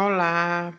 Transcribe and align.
Olá, 0.00 0.72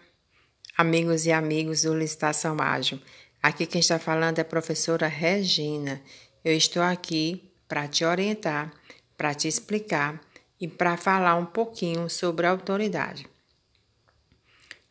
amigos 0.78 1.26
e 1.26 1.32
amigos 1.34 1.82
do 1.82 1.94
Licitação 1.94 2.56
Ágil. 2.58 3.02
Aqui 3.44 3.66
quem 3.66 3.82
está 3.82 4.00
falando 4.00 4.40
é 4.40 4.44
a 4.44 4.46
professora 4.46 5.10
Regina. 5.10 6.02
Eu 6.42 6.56
estou 6.56 6.82
aqui 6.82 7.52
para 7.68 7.86
te 7.86 8.06
orientar, 8.06 8.72
para 9.18 9.34
te 9.34 9.46
explicar 9.46 10.22
e 10.58 10.70
para 10.70 10.96
falar 10.96 11.36
um 11.36 11.46
pouquinho 11.46 12.10
sobre 12.10 12.46
a 12.46 12.52
autoridade. 12.52 13.28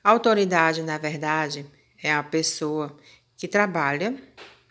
A 0.05 0.11
autoridade, 0.11 0.83
na 0.83 0.99
verdade, 0.99 1.65
é 2.03 2.13
a 2.13 2.23
pessoa 2.23 2.95
que 3.35 3.49
trabalha 3.49 4.15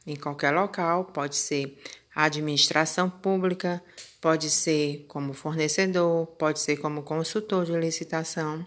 em 0.05 0.15
qualquer 0.15 0.51
local, 0.51 1.05
pode 1.05 1.35
ser 1.35 1.81
a 2.13 2.25
administração 2.25 3.09
pública, 3.09 3.83
pode 4.21 4.51
ser 4.51 5.05
como 5.07 5.33
fornecedor, 5.33 6.27
pode 6.27 6.59
ser 6.59 6.77
como 6.77 7.01
consultor 7.01 7.65
de 7.65 7.71
licitação 7.71 8.63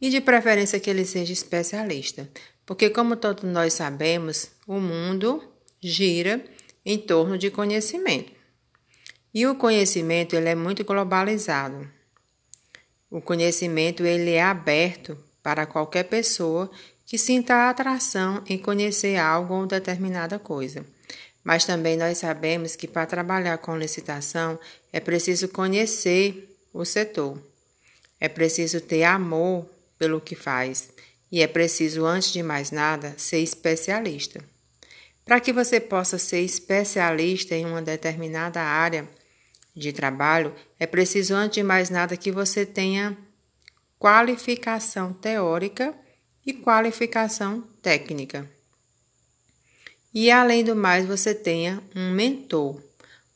e 0.00 0.10
de 0.10 0.20
preferência 0.20 0.80
que 0.80 0.90
ele 0.90 1.04
seja 1.04 1.32
especialista, 1.32 2.28
porque 2.64 2.90
como 2.90 3.16
todos 3.16 3.44
nós 3.44 3.74
sabemos, 3.74 4.50
o 4.66 4.80
mundo 4.80 5.42
gira 5.80 6.44
em 6.84 6.98
torno 6.98 7.38
de 7.38 7.50
conhecimento. 7.50 8.32
E 9.32 9.46
o 9.46 9.54
conhecimento 9.54 10.34
ele 10.34 10.48
é 10.48 10.54
muito 10.54 10.84
globalizado. 10.84 11.88
O 13.10 13.20
conhecimento 13.20 14.04
ele 14.04 14.32
é 14.32 14.42
aberto 14.42 15.16
para 15.42 15.66
qualquer 15.66 16.04
pessoa 16.04 16.70
que 17.04 17.16
sinta 17.16 17.70
atração 17.70 18.42
em 18.48 18.58
conhecer 18.58 19.16
algo 19.16 19.54
ou 19.54 19.66
determinada 19.66 20.38
coisa. 20.38 20.84
Mas 21.44 21.64
também 21.64 21.96
nós 21.96 22.18
sabemos 22.18 22.74
que 22.74 22.88
para 22.88 23.06
trabalhar 23.06 23.58
com 23.58 23.78
licitação 23.78 24.58
é 24.92 24.98
preciso 24.98 25.48
conhecer 25.48 26.56
o 26.72 26.84
setor. 26.84 27.40
É 28.18 28.28
preciso 28.28 28.80
ter 28.80 29.04
amor 29.04 29.68
pelo 29.98 30.20
que 30.20 30.34
faz 30.34 30.90
e 31.30 31.42
é 31.42 31.46
preciso, 31.46 32.04
antes 32.04 32.32
de 32.32 32.42
mais 32.42 32.70
nada, 32.70 33.14
ser 33.16 33.38
especialista. 33.40 34.42
Para 35.24 35.40
que 35.40 35.52
você 35.52 35.80
possa 35.80 36.18
ser 36.18 36.40
especialista 36.40 37.54
em 37.54 37.66
uma 37.66 37.82
determinada 37.82 38.62
área 38.62 39.08
de 39.74 39.92
trabalho, 39.92 40.54
é 40.78 40.86
preciso, 40.86 41.34
antes 41.34 41.56
de 41.56 41.62
mais 41.62 41.90
nada, 41.90 42.16
que 42.16 42.30
você 42.30 42.64
tenha 42.64 43.16
qualificação 43.98 45.12
teórica 45.12 45.92
e 46.46 46.52
qualificação 46.52 47.62
técnica. 47.82 48.48
E 50.14 50.30
além 50.30 50.64
do 50.64 50.76
mais, 50.76 51.04
você 51.04 51.34
tenha 51.34 51.82
um 51.94 52.12
mentor, 52.12 52.80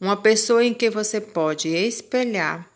uma 0.01 0.17
pessoa 0.17 0.65
em 0.65 0.73
que 0.73 0.89
você 0.89 1.21
pode 1.21 1.69
espelhar, 1.69 2.67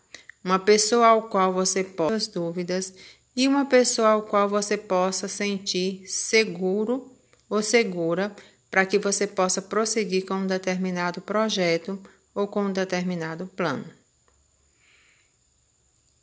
uma 0.43 0.59
pessoa 0.59 1.07
ao 1.07 1.23
qual 1.23 1.53
você 1.53 1.83
pode 1.83 2.13
as 2.13 2.27
dúvidas 2.27 2.93
e 3.35 3.47
uma 3.47 3.65
pessoa 3.65 4.09
ao 4.09 4.21
qual 4.23 4.47
você 4.47 4.77
possa 4.77 5.27
sentir 5.27 6.07
seguro 6.07 7.11
ou 7.49 7.61
segura 7.61 8.33
para 8.71 8.85
que 8.85 8.97
você 8.97 9.27
possa 9.27 9.61
prosseguir 9.61 10.25
com 10.25 10.35
um 10.35 10.47
determinado 10.47 11.21
projeto 11.21 11.99
ou 12.33 12.47
com 12.47 12.65
um 12.65 12.71
determinado 12.71 13.47
plano. 13.47 13.85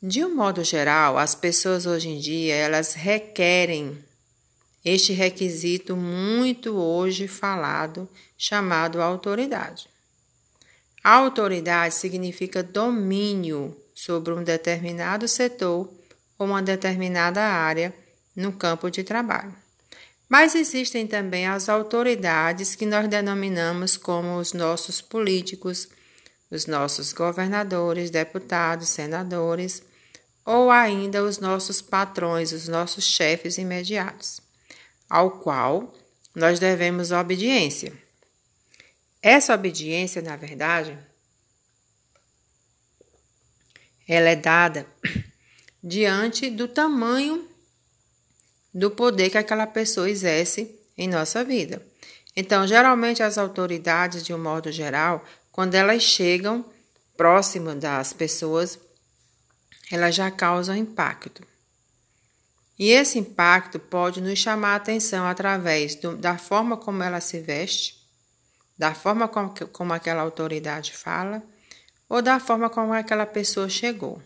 De 0.01 0.23
um 0.25 0.35
modo 0.35 0.63
geral, 0.63 1.17
as 1.17 1.33
pessoas 1.33 1.85
hoje 1.85 2.09
em 2.09 2.19
dia 2.19 2.55
elas 2.55 2.93
requerem 2.93 3.97
este 4.83 5.13
requisito 5.13 5.95
muito 5.95 6.75
hoje 6.75 7.27
falado, 7.27 8.09
chamado 8.37 9.01
autoridade. 9.01 9.87
A 11.01 11.15
autoridade 11.15 11.95
significa 11.95 12.61
domínio 12.61 13.75
sobre 13.95 14.33
um 14.33 14.43
determinado 14.43 15.27
setor 15.27 15.89
uma 16.37 16.61
determinada 16.61 17.41
área 17.41 17.93
no 18.35 18.53
campo 18.53 18.89
de 18.89 19.03
trabalho. 19.03 19.53
Mas 20.27 20.55
existem 20.55 21.05
também 21.05 21.47
as 21.47 21.69
autoridades 21.69 22.75
que 22.75 22.85
nós 22.85 23.07
denominamos 23.07 23.97
como 23.97 24.37
os 24.37 24.53
nossos 24.53 25.01
políticos, 25.01 25.87
os 26.49 26.65
nossos 26.65 27.13
governadores, 27.13 28.09
deputados, 28.09 28.89
senadores, 28.89 29.83
ou 30.45 30.71
ainda 30.71 31.23
os 31.23 31.39
nossos 31.39 31.81
patrões, 31.81 32.51
os 32.51 32.67
nossos 32.67 33.03
chefes 33.03 33.57
imediatos, 33.57 34.41
ao 35.09 35.31
qual 35.31 35.93
nós 36.35 36.59
devemos 36.59 37.11
obediência. 37.11 37.93
Essa 39.21 39.53
obediência, 39.53 40.21
na 40.21 40.35
verdade, 40.35 40.97
ela 44.07 44.29
é 44.29 44.35
dada 44.35 44.85
diante 45.83 46.49
do 46.49 46.67
tamanho 46.67 47.45
do 48.73 48.89
poder 48.89 49.29
que 49.29 49.37
aquela 49.37 49.67
pessoa 49.67 50.09
exerce 50.09 50.79
em 50.97 51.07
nossa 51.07 51.43
vida. 51.43 51.85
Então, 52.35 52.65
geralmente 52.65 53.21
as 53.21 53.37
autoridades, 53.37 54.23
de 54.23 54.33
um 54.33 54.41
modo 54.41 54.71
geral, 54.71 55.23
quando 55.51 55.75
elas 55.75 56.01
chegam 56.01 56.65
próximo 57.15 57.75
das 57.75 58.13
pessoas, 58.13 58.79
elas 59.91 60.15
já 60.15 60.31
causam 60.31 60.75
impacto. 60.75 61.45
E 62.79 62.89
esse 62.89 63.19
impacto 63.19 63.77
pode 63.77 64.19
nos 64.19 64.39
chamar 64.39 64.73
a 64.73 64.77
atenção 64.77 65.27
através 65.27 65.95
do, 65.95 66.17
da 66.17 66.37
forma 66.37 66.75
como 66.75 67.03
ela 67.03 67.21
se 67.21 67.39
veste, 67.39 68.01
da 68.75 68.95
forma 68.95 69.27
como, 69.27 69.53
como 69.71 69.93
aquela 69.93 70.23
autoridade 70.23 70.91
fala, 70.91 71.43
ou 72.09 72.21
da 72.21 72.39
forma 72.39 72.69
como 72.69 72.93
aquela 72.93 73.27
pessoa 73.27 73.69
chegou. 73.69 74.19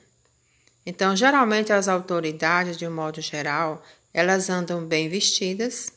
Então, 0.89 1.13
geralmente 1.17 1.73
as 1.73 1.89
autoridades, 1.89 2.77
de 2.77 2.87
um 2.87 2.95
modo 2.95 3.19
geral, 3.19 3.83
elas 4.13 4.49
andam 4.49 4.85
bem 4.85 5.09
vestidas, 5.09 5.91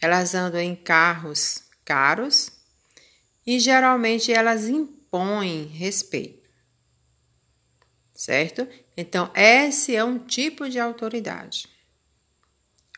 elas 0.00 0.34
andam 0.34 0.60
em 0.60 0.74
carros 0.74 1.62
caros 1.84 2.50
e 3.46 3.60
geralmente 3.60 4.32
elas 4.32 4.66
impõem 4.66 5.66
respeito. 5.66 6.50
Certo? 8.12 8.66
Então, 8.96 9.30
esse 9.32 9.94
é 9.94 10.02
um 10.02 10.18
tipo 10.18 10.68
de 10.68 10.80
autoridade. 10.80 11.68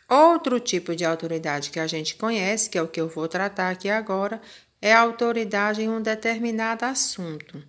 Outro 0.09 0.59
tipo 0.59 0.97
de 0.97 1.05
autoridade 1.05 1.69
que 1.71 1.79
a 1.79 1.87
gente 1.87 2.15
conhece, 2.15 2.71
que 2.71 2.79
é 2.79 2.83
o 2.83 2.89
que 2.89 3.03
eu 3.03 3.07
vou 3.07 3.29
tratar 3.29 3.69
aqui 3.69 3.91
agora, 3.91 4.41
é 4.81 4.95
a 4.95 5.01
autoridade 5.01 5.83
em 5.83 5.91
um 5.91 6.01
determinado 6.01 6.87
assunto, 6.87 7.63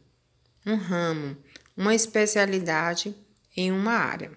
um 0.66 0.76
ramo, 0.76 1.36
uma 1.76 1.94
especialidade 1.94 3.14
em 3.56 3.72
uma 3.72 3.94
área. 3.94 4.32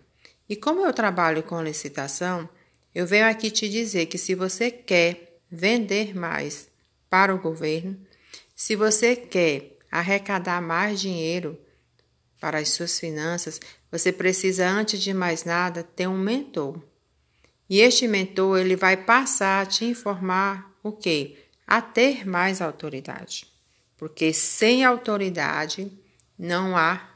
E 0.49 0.57
como 0.57 0.85
eu 0.85 0.93
trabalho 0.93 1.43
com 1.43 1.63
licitação, 1.63 2.49
eu 2.95 3.07
venho 3.07 3.27
aqui 3.27 3.51
te 3.51 3.69
dizer 3.69 4.07
que 4.07 4.19
se 4.19 4.35
você 4.35 4.71
quer 4.71 5.41
vender 5.51 6.15
mais 6.15 6.69
para 7.09 7.35
o 7.35 7.39
governo, 7.39 7.99
se 8.55 8.77
você 8.77 9.17
quer 9.17 9.79
arrecadar 9.91 10.61
mais 10.61 11.01
dinheiro 11.01 11.59
para 12.41 12.59
as 12.59 12.71
suas 12.71 12.99
finanças, 12.99 13.61
você 13.91 14.11
precisa 14.11 14.69
antes 14.69 15.01
de 15.01 15.13
mais 15.13 15.45
nada 15.45 15.83
ter 15.83 16.07
um 16.07 16.19
mentor. 16.19 16.83
E 17.69 17.81
este 17.81 18.09
mentor 18.09 18.61
ele 18.61 18.77
vai 18.77 18.97
passar 18.97 19.63
a 19.63 19.67
te 19.67 19.85
informar 19.85 20.71
o 20.83 20.93
quê? 20.93 21.47
A 21.67 21.81
ter 21.81 22.27
mais 22.27 22.61
autoridade. 22.61 23.47
Porque 23.97 24.33
sem 24.33 24.85
autoridade 24.85 25.91
não 26.39 26.77
há 26.77 27.12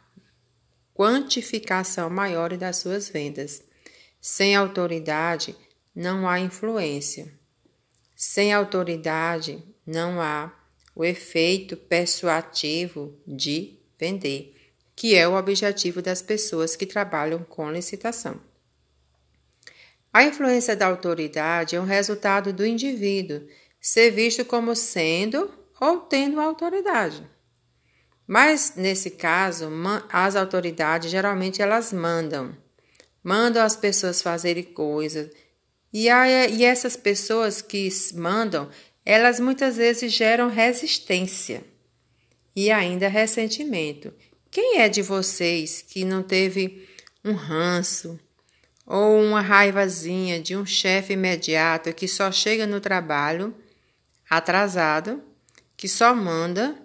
quantificação 0.97 2.09
maior 2.09 2.57
das 2.57 2.79
suas 2.79 3.09
vendas. 3.09 3.63
Sem 4.19 4.57
autoridade, 4.57 5.55
não 5.95 6.27
há 6.27 6.41
influência. 6.41 7.31
Sem 8.15 8.53
autoridade, 8.53 9.63
não 9.87 10.23
há 10.23 10.51
o 10.95 11.05
efeito 11.05 11.77
persuativo 11.77 13.15
de 13.27 13.79
vender, 13.99 14.57
que 14.97 15.15
é 15.15 15.29
o 15.29 15.37
objetivo 15.37 16.01
das 16.01 16.23
pessoas 16.23 16.75
que 16.75 16.87
trabalham 16.87 17.45
com 17.45 17.71
licitação. 17.71 18.41
A 20.11 20.25
influência 20.25 20.75
da 20.75 20.87
autoridade 20.87 21.77
é 21.77 21.81
um 21.81 21.85
resultado 21.85 22.55
do 22.55 22.65
indivíduo 22.65 23.47
ser 23.79 24.11
visto 24.11 24.47
como 24.47 24.75
sendo 24.75 25.53
ou 25.79 26.01
tendo 26.01 26.41
autoridade. 26.41 27.36
Mas 28.27 28.73
nesse 28.77 29.11
caso, 29.11 29.71
as 30.11 30.35
autoridades 30.35 31.11
geralmente 31.11 31.63
elas 31.63 31.93
mandam, 31.93 32.57
mandam 33.23 33.63
as 33.63 33.77
pessoas 33.77 34.21
fazerem 34.21 34.65
coisas. 34.65 35.31
E, 35.93 36.09
e 36.09 36.65
essas 36.65 36.97
pessoas 36.97 37.63
que 37.63 37.89
mandam, 38.15 38.69
elas 39.05 39.39
muitas 39.39 39.77
vezes 39.77 40.13
geram 40.13 40.49
resistência 40.49 41.63
e 42.55 42.71
ainda 42.71 43.07
ressentimento. 43.07 44.13
Quem 44.51 44.81
é 44.81 44.89
de 44.89 45.03
vocês 45.03 45.83
que 45.83 46.05
não 46.05 46.23
teve 46.23 46.89
um 47.25 47.35
ranço 47.35 48.19
ou 48.85 49.21
uma 49.21 49.41
raivazinha 49.41 50.41
de 50.41 50.57
um 50.57 50.65
chefe 50.65 51.13
imediato 51.13 51.93
que 51.93 52.09
só 52.09 52.33
chega 52.33 52.67
no 52.67 52.81
trabalho 52.81 53.55
atrasado, 54.29 55.23
que 55.77 55.89
só 55.89 56.15
manda 56.15 56.77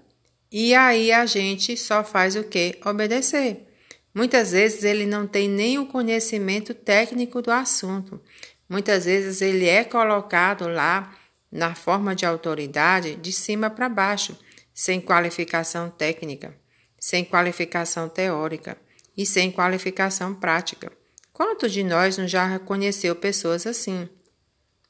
e 0.51 0.75
aí 0.75 1.12
a 1.12 1.25
gente 1.25 1.77
só 1.77 2.03
faz 2.03 2.36
o 2.36 2.44
que? 2.44 2.77
Obedecer. 2.86 3.68
Muitas 4.13 4.51
vezes 4.51 4.83
ele 4.83 5.06
não 5.06 5.25
tem 5.25 5.48
nem 5.48 5.80
o 5.80 5.86
conhecimento 5.86 6.74
técnico 6.74 7.42
do 7.42 7.50
assunto. 7.50 8.21
Muitas 8.68 9.06
vezes 9.06 9.42
ele 9.42 9.68
é 9.68 9.86
colocado 9.86 10.68
lá 10.68 11.15
na 11.50 11.74
forma 11.74 12.13
de 12.13 12.25
autoridade 12.25 13.15
de 13.15 13.31
cima 13.31 13.69
para 13.69 13.88
baixo, 13.88 14.38
sem 14.74 15.00
qualificação 15.00 15.89
técnica, 15.89 16.53
sem 17.00 17.24
qualificação 17.24 18.09
teórica 18.09 18.77
e 19.15 19.25
sem 19.25 19.51
qualificação 19.51 20.33
prática. 20.33 20.92
Quantos 21.31 21.71
de 21.71 21.83
nós 21.83 22.18
não 22.18 22.27
já 22.27 22.45
reconheceu 22.45 23.15
pessoas 23.15 23.65
assim, 23.65 24.07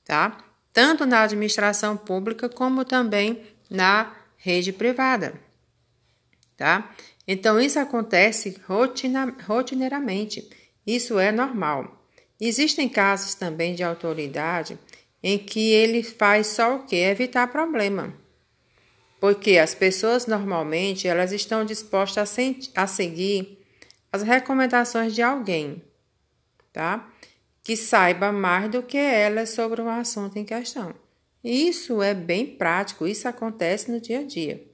tá? 0.04 0.38
Tanto 0.74 1.06
na 1.06 1.22
administração 1.22 1.96
pública 1.96 2.50
como 2.50 2.84
também 2.84 3.44
na 3.70 4.16
rede 4.38 4.74
privada, 4.74 5.40
tá? 6.62 6.94
Então 7.28 7.60
isso 7.60 7.80
acontece 7.80 8.62
rotina, 8.68 9.36
rotineiramente. 9.48 10.48
Isso 10.86 11.18
é 11.18 11.32
normal. 11.32 12.06
Existem 12.40 12.88
casos 12.88 13.34
também 13.34 13.74
de 13.74 13.84
autoridade 13.84 14.78
em 15.24 15.40
que 15.40 15.72
ele 15.72 16.04
faz 16.04 16.48
só 16.48 16.76
o 16.76 16.84
que? 16.84 16.96
Evitar 16.98 17.48
problema. 17.48 18.14
Porque 19.20 19.58
as 19.58 19.74
pessoas 19.74 20.28
normalmente 20.28 21.08
elas 21.08 21.32
estão 21.32 21.66
dispostas 21.66 22.38
a, 22.76 22.84
a 22.84 22.86
seguir 22.86 23.58
as 24.12 24.22
recomendações 24.22 25.16
de 25.16 25.24
alguém, 25.24 25.82
tá? 26.72 27.12
Que 27.64 27.76
saiba 27.76 28.32
mais 28.32 28.70
do 28.70 28.84
que 28.84 28.98
elas 28.98 29.50
sobre 29.50 29.82
o 29.82 29.90
assunto 29.90 30.38
em 30.38 30.46
questão. 30.46 30.94
Isso 31.44 32.04
é 32.04 32.14
bem 32.14 32.46
prático, 32.46 33.08
isso 33.08 33.28
acontece 33.28 33.90
no 33.90 34.00
dia 34.00 34.20
a 34.20 34.24
dia. 34.24 34.71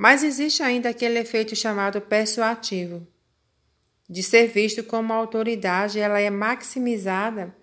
Mas 0.00 0.24
existe 0.24 0.62
ainda 0.62 0.88
aquele 0.88 1.18
efeito 1.18 1.54
chamado 1.54 2.00
persuativo, 2.00 3.06
de 4.08 4.22
ser 4.22 4.46
visto 4.46 4.82
como 4.82 5.12
autoridade, 5.12 6.00
ela 6.00 6.18
é 6.18 6.30
maximizada 6.30 7.54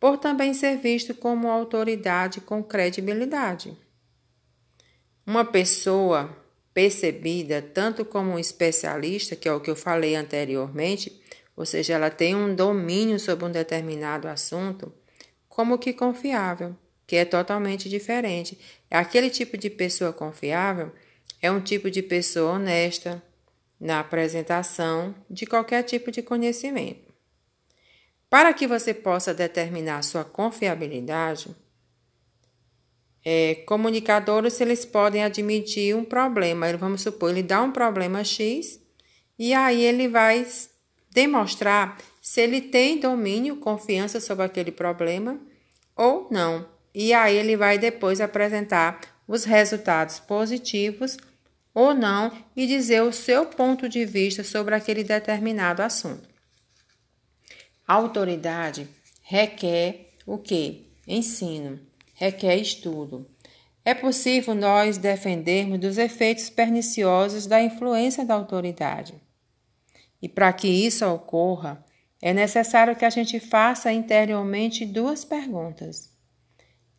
por 0.00 0.18
também 0.18 0.52
ser 0.54 0.76
visto 0.78 1.14
como 1.14 1.48
autoridade 1.48 2.40
com 2.40 2.64
credibilidade. 2.64 3.78
Uma 5.24 5.44
pessoa 5.44 6.36
percebida 6.74 7.62
tanto 7.62 8.04
como 8.04 8.32
um 8.32 8.40
especialista, 8.40 9.36
que 9.36 9.48
é 9.48 9.52
o 9.52 9.60
que 9.60 9.70
eu 9.70 9.76
falei 9.76 10.16
anteriormente, 10.16 11.22
ou 11.56 11.64
seja, 11.64 11.94
ela 11.94 12.10
tem 12.10 12.34
um 12.34 12.56
domínio 12.56 13.20
sobre 13.20 13.44
um 13.44 13.52
determinado 13.52 14.26
assunto, 14.26 14.92
como 15.48 15.78
que 15.78 15.92
confiável, 15.92 16.74
que 17.06 17.14
é 17.14 17.24
totalmente 17.24 17.88
diferente. 17.88 18.58
É 18.90 18.98
aquele 18.98 19.30
tipo 19.30 19.56
de 19.56 19.70
pessoa 19.70 20.12
confiável 20.12 20.90
é 21.44 21.50
um 21.50 21.60
tipo 21.60 21.90
de 21.90 22.00
pessoa 22.00 22.52
honesta 22.52 23.22
na 23.78 24.00
apresentação 24.00 25.14
de 25.28 25.44
qualquer 25.44 25.82
tipo 25.82 26.10
de 26.10 26.22
conhecimento. 26.22 27.12
Para 28.30 28.54
que 28.54 28.66
você 28.66 28.94
possa 28.94 29.34
determinar 29.34 30.00
sua 30.00 30.24
confiabilidade, 30.24 31.54
é, 33.22 33.56
comunicadores 33.66 34.58
eles 34.58 34.86
podem 34.86 35.22
admitir 35.22 35.94
um 35.94 36.02
problema. 36.02 36.74
Vamos 36.78 37.02
supor, 37.02 37.28
ele 37.28 37.42
dá 37.42 37.60
um 37.60 37.72
problema 37.72 38.24
X 38.24 38.80
e 39.38 39.52
aí 39.52 39.82
ele 39.82 40.08
vai 40.08 40.46
demonstrar 41.10 41.98
se 42.22 42.40
ele 42.40 42.62
tem 42.62 42.98
domínio, 42.98 43.56
confiança 43.56 44.18
sobre 44.18 44.46
aquele 44.46 44.72
problema 44.72 45.38
ou 45.94 46.26
não. 46.30 46.66
E 46.94 47.12
aí 47.12 47.36
ele 47.36 47.54
vai 47.54 47.76
depois 47.76 48.18
apresentar 48.22 48.98
os 49.28 49.44
resultados 49.44 50.18
positivos 50.18 51.18
ou 51.74 51.92
não 51.92 52.30
e 52.54 52.66
dizer 52.66 53.02
o 53.02 53.12
seu 53.12 53.46
ponto 53.46 53.88
de 53.88 54.04
vista 54.04 54.44
sobre 54.44 54.74
aquele 54.74 55.02
determinado 55.02 55.82
assunto. 55.82 56.28
A 57.86 57.94
autoridade 57.94 58.88
requer 59.22 60.12
o 60.24 60.38
que? 60.38 60.86
Ensino 61.06 61.80
requer 62.14 62.56
estudo. 62.56 63.28
É 63.84 63.92
possível 63.92 64.54
nós 64.54 64.96
defendermos 64.96 65.78
dos 65.78 65.98
efeitos 65.98 66.48
perniciosos 66.48 67.46
da 67.46 67.60
influência 67.60 68.24
da 68.24 68.34
autoridade. 68.34 69.14
E 70.22 70.28
para 70.28 70.50
que 70.52 70.68
isso 70.68 71.04
ocorra, 71.06 71.84
é 72.22 72.32
necessário 72.32 72.96
que 72.96 73.04
a 73.04 73.10
gente 73.10 73.38
faça 73.38 73.92
interiormente 73.92 74.86
duas 74.86 75.22
perguntas. 75.22 76.10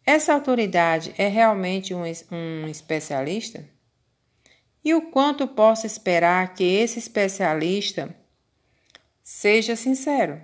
Essa 0.05 0.33
autoridade 0.33 1.15
é 1.17 1.27
realmente 1.27 1.95
um, 1.95 2.03
um 2.31 2.67
especialista? 2.67 3.67
E 4.85 4.93
o 4.93 5.01
quanto 5.01 5.47
posso 5.47 5.87
esperar 5.87 6.53
que 6.53 6.63
esse 6.63 6.99
especialista 6.99 8.15
seja 9.23 9.75
sincero? 9.75 10.39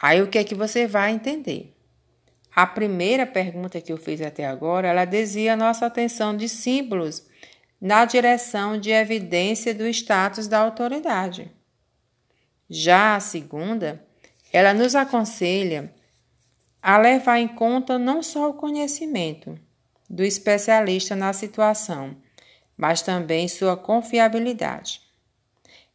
Aí 0.00 0.22
o 0.22 0.28
que 0.28 0.38
é 0.38 0.44
que 0.44 0.54
você 0.54 0.86
vai 0.86 1.10
entender? 1.10 1.76
A 2.56 2.66
primeira 2.66 3.26
pergunta 3.26 3.78
que 3.78 3.92
eu 3.92 3.98
fiz 3.98 4.22
até 4.22 4.46
agora, 4.46 4.88
ela 4.88 5.04
desvia 5.04 5.52
a 5.52 5.56
nossa 5.56 5.84
atenção 5.84 6.34
de 6.34 6.48
símbolos 6.48 7.26
na 7.78 8.06
direção 8.06 8.80
de 8.80 8.90
evidência 8.90 9.74
do 9.74 9.86
status 9.86 10.48
da 10.48 10.60
autoridade. 10.60 11.52
Já 12.70 13.16
a 13.16 13.20
segunda, 13.20 14.02
ela 14.50 14.72
nos 14.72 14.94
aconselha 14.94 15.94
a 16.80 16.96
levar 16.96 17.38
em 17.38 17.48
conta 17.48 17.98
não 17.98 18.22
só 18.22 18.48
o 18.48 18.54
conhecimento 18.54 19.58
do 20.10 20.24
especialista 20.24 21.14
na 21.14 21.32
situação, 21.32 22.16
mas 22.76 23.00
também 23.00 23.46
sua 23.46 23.76
confiabilidade. 23.76 25.00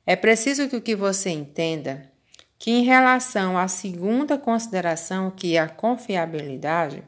É 0.05 0.15
preciso 0.15 0.69
que 0.69 0.77
o 0.77 0.81
que 0.81 0.95
você 0.95 1.31
entenda 1.31 2.09
que, 2.57 2.71
em 2.71 2.83
relação 2.83 3.57
à 3.57 3.67
segunda 3.67 4.37
consideração, 4.37 5.29
que 5.29 5.57
é 5.57 5.59
a 5.59 5.67
confiabilidade, 5.67 7.03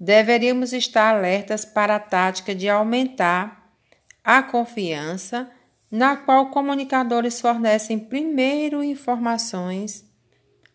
deveríamos 0.00 0.72
estar 0.72 1.14
alertas 1.14 1.66
para 1.66 1.96
a 1.96 2.00
tática 2.00 2.54
de 2.54 2.68
aumentar 2.68 3.70
a 4.24 4.42
confiança, 4.42 5.50
na 5.90 6.16
qual 6.16 6.50
comunicadores 6.50 7.40
fornecem 7.40 7.98
primeiro 7.98 8.82
informações 8.82 10.04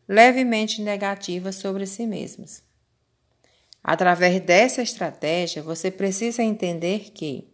levemente 0.08 0.82
negativas 0.82 1.56
sobre 1.56 1.86
si 1.88 2.06
mesmos. 2.06 2.71
Através 3.84 4.40
dessa 4.42 4.82
estratégia, 4.82 5.64
você 5.64 5.90
precisa 5.90 6.44
entender 6.44 7.12
que 7.14 7.48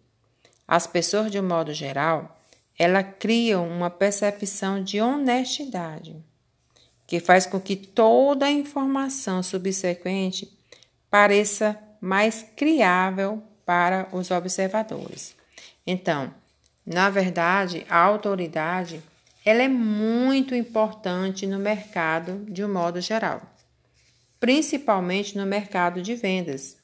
as 0.68 0.86
pessoas, 0.86 1.32
de 1.32 1.40
um 1.40 1.48
modo 1.48 1.74
geral, 1.74 2.38
ela 2.78 3.02
cria 3.02 3.60
uma 3.60 3.90
percepção 3.90 4.84
de 4.84 5.00
honestidade, 5.00 6.16
que 7.08 7.20
faz 7.20 7.46
com 7.46 7.60
que 7.60 7.76
toda 7.76 8.46
a 8.46 8.52
informação 8.52 9.42
subsequente 9.42 10.52
pareça 11.10 11.80
mais 12.02 12.46
criável 12.56 13.42
para 13.66 14.08
os 14.12 14.30
observadores. 14.30 15.36
Então, 15.86 16.34
na 16.86 17.10
verdade, 17.10 17.86
a 17.90 17.98
autoridade 17.98 19.02
ela 19.46 19.64
é 19.64 19.68
muito 19.70 20.54
importante 20.54 21.48
no 21.48 21.58
mercado 21.58 22.46
de 22.52 22.66
um 22.66 22.72
modo 22.72 23.00
geral, 23.00 23.42
principalmente 24.40 25.38
no 25.38 25.46
mercado 25.46 26.02
de 26.02 26.16
vendas. 26.16 26.78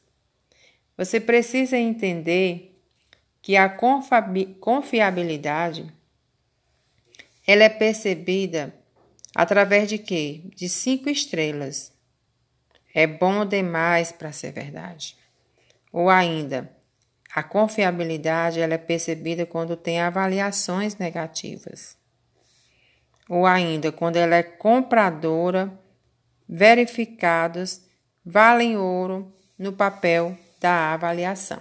Você 0.98 1.20
precisa 1.20 1.78
entender 1.78 2.80
que 3.42 3.58
a 3.58 3.68
confiabilidade 3.68 5.92
ela 7.46 7.64
é 7.64 7.70
percebida 7.70 8.74
através 9.36 9.90
de 9.90 9.98
quê? 9.98 10.44
De 10.56 10.70
cinco 10.70 11.10
estrelas. 11.10 11.92
É 12.94 13.06
bom 13.06 13.46
demais 13.46 14.12
para 14.12 14.32
ser 14.32 14.52
verdade. 14.52 15.18
Ou 15.92 16.10
ainda, 16.10 16.72
a 17.36 17.44
confiabilidade 17.44 18.60
ela 18.60 18.76
é 18.76 18.78
percebida 18.78 19.46
quando 19.46 19.76
tem 19.76 20.00
avaliações 20.00 20.96
negativas. 20.96 21.98
Ou 23.28 23.46
ainda, 23.46 23.92
quando 23.92 24.18
ela 24.18 24.36
é 24.36 24.44
compradora, 24.44 25.78
verificados 26.56 27.82
valem 28.24 28.78
ouro 28.78 29.34
no 29.58 29.74
papel 29.74 30.38
da 30.62 30.94
avaliação. 30.94 31.60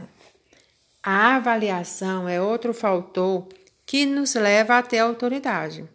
A 1.03 1.37
avaliação 1.37 2.29
é 2.29 2.39
outro 2.39 2.75
fator 2.75 3.49
que 3.87 4.05
nos 4.05 4.35
leva 4.35 4.77
a 4.77 4.83
ter 4.83 4.99
autoridade. 4.99 5.89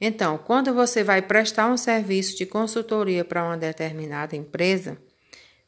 Então, 0.00 0.38
quando 0.38 0.72
você 0.72 1.02
vai 1.02 1.20
prestar 1.20 1.66
um 1.66 1.76
serviço 1.76 2.36
de 2.36 2.46
consultoria 2.46 3.24
para 3.24 3.42
uma 3.42 3.56
determinada 3.56 4.36
empresa, 4.36 4.96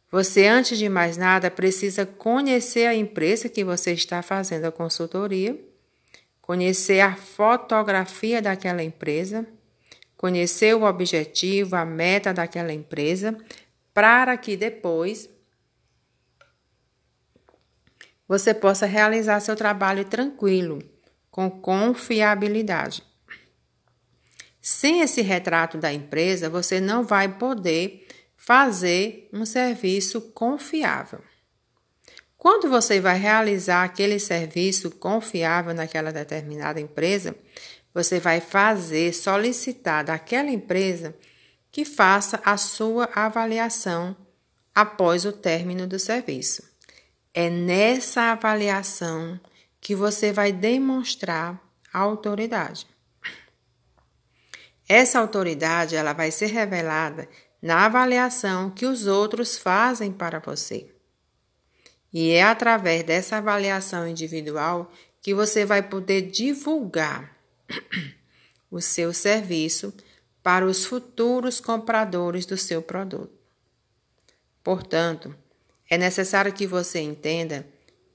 você, 0.09 0.47
antes 0.47 0.79
de 0.79 0.89
mais 0.89 1.17
nada, 1.17 1.50
precisa 1.50 2.07
conhecer 2.07 2.87
a 2.87 2.95
empresa 2.95 3.49
que 3.49 3.65
você 3.65 3.93
está 3.95 4.23
fazendo 4.23 4.67
a 4.67 4.73
consultoria, 4.73 5.59
conhecer 6.41 7.00
a 7.00 7.17
fotografia 7.17 8.41
daquela 8.41 8.83
empresa, 8.83 9.45
conhecer 10.21 10.77
o 10.77 10.85
objetivo, 10.85 11.77
a 11.77 11.83
meta 11.87 12.35
daquela 12.35 12.75
empresa, 12.75 13.35
para 13.95 14.37
que 14.37 14.55
depois 14.55 15.31
você 18.29 18.53
possa 18.53 18.85
realizar 18.85 19.41
seu 19.41 19.57
trabalho 19.57 20.05
tranquilo, 20.05 20.83
com 21.31 21.50
confiabilidade. 21.50 23.03
Sem 24.61 25.00
esse 25.00 25.23
retrato 25.23 25.79
da 25.79 25.91
empresa, 25.91 26.50
você 26.50 26.83
não 26.83 27.03
vai 27.03 27.39
poder 27.39 28.07
fazer 28.37 29.27
um 29.33 29.47
serviço 29.47 30.21
confiável. 30.33 31.23
Quando 32.37 32.69
você 32.69 33.00
vai 33.00 33.19
realizar 33.19 33.85
aquele 33.85 34.19
serviço 34.19 34.91
confiável 34.91 35.73
naquela 35.73 36.12
determinada 36.12 36.79
empresa, 36.79 37.35
você 37.95 38.21
vai 38.21 38.41
fazer, 38.41 39.13
solicitar 39.13 40.05
daquela 40.05 40.51
empresa 40.51 41.15
que 41.71 41.85
faça 41.85 42.41
a 42.45 42.57
sua 42.57 43.09
avaliação 43.15 44.17
após 44.75 45.25
o 45.25 45.33
término 45.33 45.87
do 45.87 45.99
serviço. 45.99 46.63
É 47.33 47.49
nessa 47.49 48.33
avaliação 48.33 49.39
que 49.81 49.95
você 49.95 50.33
vai 50.33 50.53
demonstrar 50.53 51.61
a 51.93 51.99
autoridade. 51.99 52.87
Essa 54.89 55.21
autoridade 55.21 55.95
ela 55.95 56.13
vai 56.13 56.31
ser 56.31 56.47
revelada 56.47 57.29
na 57.63 57.87
avaliação 57.87 58.71
que 58.71 58.87
os 58.87 59.07
outros 59.07 59.57
fazem 59.57 60.13
para 60.13 60.41
você. 60.41 60.93
E 62.13 62.33
é 62.33 62.43
através 62.43 63.05
dessa 63.05 63.37
avaliação 63.37 64.09
individual 64.09 64.91
que 65.23 65.33
você 65.33 65.65
vai 65.65 65.83
poder 65.83 66.23
divulgar 66.23 67.40
o 68.71 68.81
seu 68.81 69.12
serviço 69.12 69.93
para 70.43 70.65
os 70.65 70.85
futuros 70.85 71.61
compradores 71.61 72.47
do 72.47 72.57
seu 72.57 72.81
produto. 72.81 73.33
Portanto, 74.62 75.35
é 75.89 75.99
necessário 75.99 76.53
que 76.53 76.67
você 76.67 77.00
entenda 77.00 77.67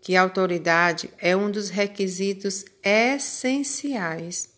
que 0.01 0.15
a 0.15 0.21
autoridade 0.21 1.09
é 1.17 1.35
um 1.35 1.49
dos 1.49 1.69
requisitos 1.69 2.63
essenciais 2.83 4.53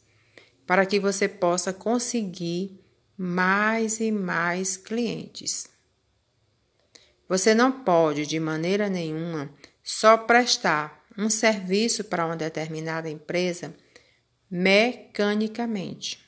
para 0.66 0.86
que 0.86 1.00
você 1.00 1.27
possa 1.27 1.72
conseguir 1.72 2.80
mais 3.18 4.00
e 4.00 4.12
mais 4.12 4.75
clientes. 4.75 5.68
Você 7.27 7.56
não 7.56 7.72
pode, 7.72 8.25
de 8.25 8.39
maneira 8.39 8.89
nenhuma, 8.89 9.50
só 9.82 10.18
prestar 10.18 11.06
um 11.18 11.30
serviço 11.30 12.04
para 12.04 12.25
uma 12.25 12.36
determinada 12.36 13.10
empresa 13.10 13.74
mecanicamente, 14.50 16.20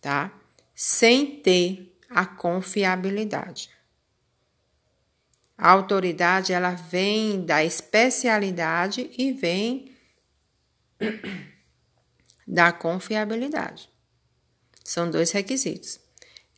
tá? 0.00 0.32
Sem 0.74 1.40
ter 1.40 1.96
a 2.08 2.24
confiabilidade. 2.24 3.70
A 5.56 5.70
autoridade 5.70 6.52
ela 6.52 6.70
vem 6.70 7.44
da 7.44 7.64
especialidade 7.64 9.10
e 9.18 9.32
vem 9.32 9.96
da 12.46 12.72
confiabilidade. 12.72 13.90
São 14.84 15.10
dois 15.10 15.32
requisitos. 15.32 16.00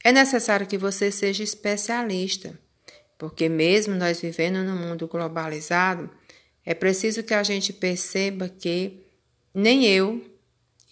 É 0.04 0.12
necessário 0.12 0.66
que 0.66 0.78
você 0.78 1.10
seja 1.10 1.42
especialista 1.42 2.58
porque, 3.20 3.50
mesmo 3.50 3.94
nós 3.94 4.18
vivendo 4.18 4.64
num 4.64 4.74
mundo 4.74 5.06
globalizado, 5.06 6.08
é 6.64 6.72
preciso 6.72 7.22
que 7.22 7.34
a 7.34 7.42
gente 7.42 7.70
perceba 7.70 8.48
que 8.48 9.04
nem 9.54 9.84
eu 9.84 10.24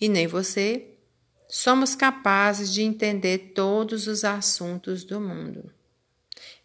e 0.01 0.09
nem 0.09 0.27
você 0.27 0.95
somos 1.49 1.95
capazes 1.95 2.73
de 2.73 2.83
entender 2.83 3.53
todos 3.55 4.07
os 4.07 4.25
assuntos 4.25 5.05
do 5.05 5.21
mundo. 5.21 5.73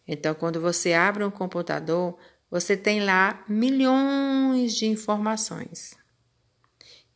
Então, 0.07 0.35
quando 0.35 0.59
você 0.59 0.93
abre 0.93 1.23
um 1.23 1.31
computador, 1.31 2.17
você 2.51 2.75
tem 2.75 2.99
lá 3.03 3.43
milhões 3.47 4.75
de 4.75 4.85
informações. 4.85 5.95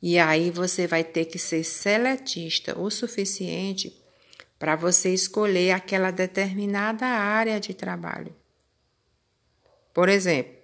E 0.02 0.18
aí 0.18 0.50
você 0.50 0.88
vai 0.88 1.04
ter 1.04 1.26
que 1.26 1.38
ser 1.38 1.64
seletista 1.64 2.80
o 2.80 2.90
suficiente 2.90 4.02
para 4.58 4.76
você 4.76 5.14
escolher 5.14 5.72
aquela 5.72 6.12
determinada 6.12 7.06
área 7.06 7.60
de 7.60 7.74
trabalho. 7.74 8.36
Por 9.94 10.08
exemplo, 10.08 10.56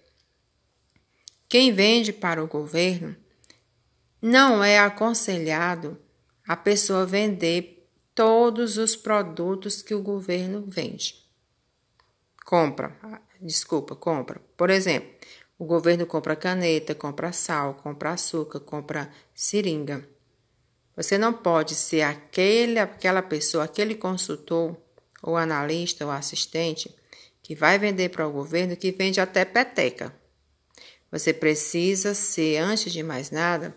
quem 1.49 1.71
vende 1.71 2.13
para 2.13 2.43
o 2.43 2.47
governo 2.47 3.15
não 4.23 4.63
é 4.63 4.79
aconselhado 4.79 5.99
a 6.47 6.55
pessoa 6.55 7.05
vender 7.05 7.85
todos 8.15 8.77
os 8.77 8.95
produtos 8.95 9.81
que 9.81 9.93
o 9.93 10.01
governo 10.01 10.63
vende. 10.65 11.27
Compra, 12.45 12.97
desculpa, 13.41 13.97
compra. 13.97 14.41
Por 14.55 14.69
exemplo, 14.69 15.09
o 15.59 15.65
governo 15.65 16.05
compra 16.05 16.37
caneta, 16.37 16.95
compra 16.95 17.33
sal, 17.33 17.73
compra 17.73 18.11
açúcar, 18.11 18.61
compra 18.61 19.11
seringa. 19.35 20.07
Você 20.95 21.17
não 21.17 21.33
pode 21.33 21.75
ser 21.75 22.03
aquele, 22.03 22.79
aquela 22.79 23.21
pessoa, 23.21 23.65
aquele 23.65 23.95
consultor, 23.95 24.77
ou 25.21 25.35
analista, 25.35 26.05
ou 26.05 26.11
assistente, 26.11 26.95
que 27.41 27.55
vai 27.55 27.77
vender 27.77 28.07
para 28.07 28.25
o 28.25 28.31
governo, 28.31 28.77
que 28.77 28.89
vende 28.93 29.19
até 29.19 29.43
peteca. 29.43 30.15
Você 31.11 31.33
precisa 31.33 32.13
ser, 32.13 32.59
antes 32.59 32.93
de 32.93 33.03
mais 33.03 33.29
nada, 33.29 33.75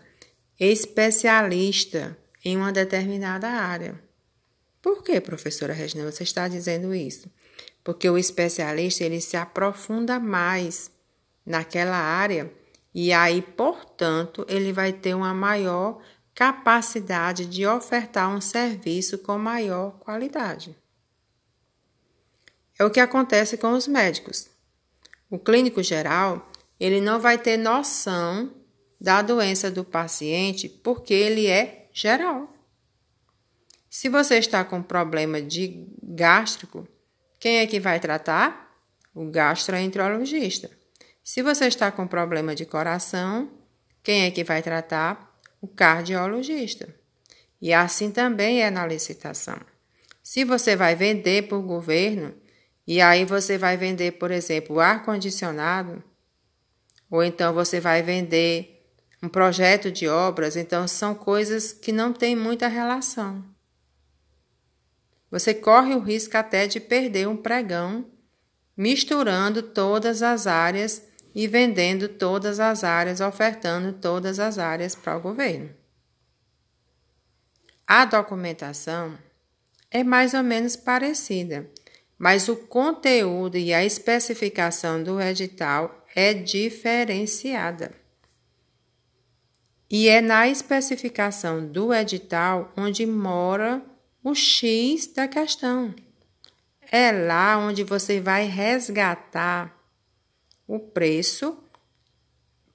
especialista 0.59 2.17
em 2.43 2.57
uma 2.57 2.71
determinada 2.71 3.47
área. 3.47 4.01
Por 4.81 5.03
que, 5.03 5.19
professora 5.19 5.73
Regina, 5.73 6.09
você 6.09 6.23
está 6.23 6.47
dizendo 6.47 6.93
isso? 6.93 7.29
Porque 7.83 8.09
o 8.09 8.17
especialista 8.17 9.03
ele 9.03 9.21
se 9.21 9.37
aprofunda 9.37 10.19
mais 10.19 10.91
naquela 11.45 11.97
área 11.97 12.51
e 12.93 13.13
aí, 13.13 13.41
portanto, 13.41 14.45
ele 14.49 14.73
vai 14.73 14.91
ter 14.91 15.13
uma 15.13 15.33
maior 15.33 16.01
capacidade 16.33 17.45
de 17.45 17.65
ofertar 17.65 18.29
um 18.29 18.41
serviço 18.41 19.17
com 19.19 19.37
maior 19.37 19.91
qualidade. 19.99 20.75
É 22.79 22.85
o 22.85 22.91
que 22.91 22.99
acontece 22.99 23.57
com 23.57 23.71
os 23.73 23.87
médicos. 23.87 24.49
O 25.29 25.37
clínico 25.37 25.81
geral, 25.81 26.49
ele 26.79 27.01
não 27.01 27.19
vai 27.19 27.37
ter 27.37 27.57
noção 27.57 28.51
da 28.99 29.21
doença 29.21 29.69
do 29.69 29.83
paciente 29.83 30.67
porque 30.67 31.13
ele 31.13 31.47
é 31.47 31.87
geral. 31.93 32.53
Se 33.89 34.09
você 34.09 34.37
está 34.37 34.63
com 34.63 34.81
problema 34.81 35.41
de 35.41 35.87
gástrico, 36.03 36.87
quem 37.39 37.57
é 37.57 37.67
que 37.67 37.79
vai 37.79 37.99
tratar? 37.99 38.75
O 39.13 39.25
gastroenterologista. 39.25 40.69
Se 41.23 41.41
você 41.41 41.65
está 41.65 41.91
com 41.91 42.07
problema 42.07 42.53
de 42.53 42.65
coração, 42.65 43.49
quem 44.03 44.23
é 44.23 44.31
que 44.31 44.43
vai 44.43 44.61
tratar? 44.61 45.27
o 45.61 45.67
cardiologista. 45.67 46.87
E 47.61 47.73
assim 47.73 48.11
também 48.11 48.61
é 48.61 48.69
na 48.69 48.85
licitação. 48.85 49.59
Se 50.21 50.43
você 50.43 50.75
vai 50.75 50.95
vender 50.95 51.51
o 51.51 51.61
governo, 51.61 52.33
e 52.85 53.01
aí 53.01 53.25
você 53.25 53.57
vai 53.57 53.75
vender, 53.75 54.13
por 54.13 54.31
exemplo, 54.31 54.79
ar-condicionado, 54.79 56.03
ou 57.09 57.23
então 57.23 57.53
você 57.53 57.79
vai 57.79 58.03
vender 58.03 58.76
um 59.21 59.29
projeto 59.29 59.91
de 59.91 60.07
obras, 60.07 60.55
então 60.55 60.87
são 60.87 61.15
coisas 61.15 61.73
que 61.73 61.91
não 61.91 62.13
têm 62.13 62.35
muita 62.35 62.67
relação. 62.67 63.43
Você 65.29 65.53
corre 65.53 65.93
o 65.93 65.99
risco 65.99 66.37
até 66.37 66.67
de 66.67 66.79
perder 66.79 67.27
um 67.27 67.35
pregão 67.35 68.05
misturando 68.77 69.63
todas 69.63 70.21
as 70.21 70.45
áreas 70.45 71.03
e 71.33 71.47
vendendo 71.47 72.07
todas 72.07 72.59
as 72.59 72.83
áreas, 72.83 73.19
ofertando 73.19 73.93
todas 73.93 74.39
as 74.39 74.59
áreas 74.59 74.93
para 74.93 75.17
o 75.17 75.21
governo. 75.21 75.69
A 77.87 78.05
documentação 78.05 79.17
é 79.89 80.03
mais 80.03 80.33
ou 80.33 80.43
menos 80.43 80.75
parecida, 80.75 81.69
mas 82.17 82.47
o 82.47 82.55
conteúdo 82.55 83.57
e 83.57 83.73
a 83.73 83.83
especificação 83.83 85.01
do 85.01 85.19
edital 85.19 86.05
é 86.15 86.33
diferenciada. 86.33 88.06
E 89.89 90.09
é 90.09 90.19
na 90.19 90.47
especificação 90.47 91.65
do 91.65 91.93
edital 91.93 92.71
onde 92.75 93.05
mora 93.05 93.81
o 94.21 94.35
X 94.35 95.07
da 95.07 95.27
questão. 95.27 95.95
É 96.91 97.11
lá 97.11 97.57
onde 97.57 97.83
você 97.83 98.19
vai 98.19 98.45
resgatar 98.45 99.73
o 100.67 100.79
preço, 100.79 101.57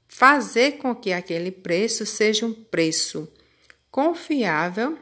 fazer 0.09 0.79
com 0.79 0.95
que 0.95 1.13
aquele 1.13 1.51
preço 1.51 2.07
seja 2.07 2.47
um 2.47 2.55
preço 2.55 3.31
confiável, 3.91 4.99